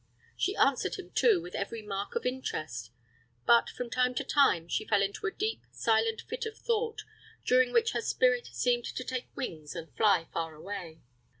[0.35, 2.89] She answered him, too, with every mark of interest;
[3.45, 7.03] but, from time to time, she fell into a deep, silent fit of thought,
[7.45, 11.01] during which her spirit seemed to take wings and fly far away.